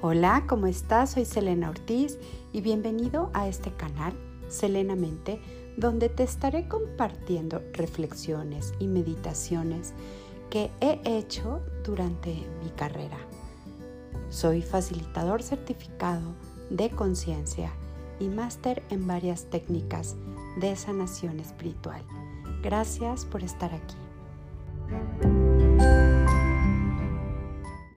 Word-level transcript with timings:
Hola, 0.00 0.44
¿cómo 0.46 0.68
estás? 0.68 1.10
Soy 1.10 1.24
Selena 1.24 1.70
Ortiz 1.70 2.20
y 2.52 2.60
bienvenido 2.60 3.32
a 3.34 3.48
este 3.48 3.72
canal, 3.72 4.12
Selenamente, 4.46 5.40
donde 5.76 6.08
te 6.08 6.22
estaré 6.22 6.68
compartiendo 6.68 7.60
reflexiones 7.72 8.74
y 8.78 8.86
meditaciones 8.86 9.94
que 10.50 10.70
he 10.80 11.00
hecho 11.04 11.62
durante 11.84 12.46
mi 12.62 12.70
carrera. 12.76 13.18
Soy 14.28 14.62
facilitador 14.62 15.42
certificado 15.42 16.36
de 16.70 16.90
conciencia 16.90 17.72
y 18.20 18.28
máster 18.28 18.84
en 18.90 19.04
varias 19.04 19.46
técnicas 19.50 20.14
de 20.60 20.76
sanación 20.76 21.40
espiritual. 21.40 22.02
Gracias 22.62 23.24
por 23.24 23.42
estar 23.42 23.74
aquí. 23.74 25.27